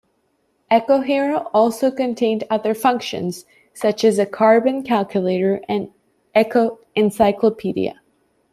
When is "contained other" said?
1.91-2.73